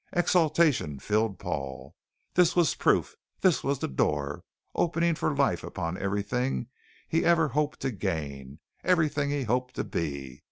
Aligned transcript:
Exultation 0.13 0.97
filled 0.97 1.37
Paul. 1.37 1.93
This 2.33 2.55
was 2.55 2.73
proof. 2.73 3.15
This 3.41 3.63
was 3.63 3.77
the 3.77 3.87
door, 3.87 4.43
opening 4.73 5.13
for 5.13 5.35
life 5.35 5.63
upon 5.63 5.95
everything 5.95 6.69
he 7.07 7.23
ever 7.23 7.49
hoped 7.49 7.81
to 7.81 7.91
gain, 7.91 8.57
everything 8.83 9.29
he 9.29 9.43
hoped 9.43 9.75
to 9.75 9.83
be. 9.83 10.39